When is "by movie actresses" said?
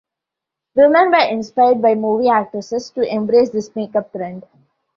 1.79-2.89